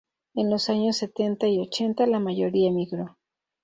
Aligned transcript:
En 0.33 0.49
los 0.49 0.71
años 0.71 0.97
setenta 0.97 1.47
y 1.47 1.59
ochenta, 1.59 2.07
la 2.07 2.17
mayoría 2.19 2.69
emigró. 2.69 3.19